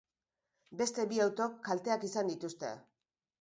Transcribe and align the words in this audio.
Beste 0.79 1.05
bi 1.11 1.19
autok 1.25 1.59
kalteak 1.69 2.07
izan 2.09 2.33
dituzte. 2.33 2.73